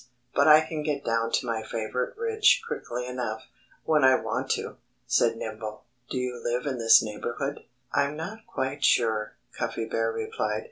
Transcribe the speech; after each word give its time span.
But 0.33 0.47
I 0.47 0.61
can 0.61 0.81
get 0.81 1.05
down 1.05 1.31
to 1.33 1.45
my 1.45 1.61
favorite 1.61 2.17
ridge 2.17 2.63
quickly 2.67 3.05
enough, 3.05 3.43
when 3.85 4.03
I 4.03 4.15
want 4.15 4.49
to," 4.53 4.77
said 5.05 5.37
Nimble. 5.37 5.83
"Do 6.09 6.17
you 6.17 6.41
live 6.43 6.65
in 6.65 6.79
this 6.79 7.03
neighborhood?" 7.03 7.65
"I'm 7.93 8.15
not 8.17 8.47
quite 8.47 8.83
sure," 8.83 9.33
Cuffy 9.55 9.85
Bear 9.85 10.11
replied. 10.11 10.59